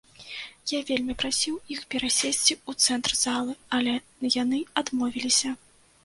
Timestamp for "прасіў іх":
1.23-1.81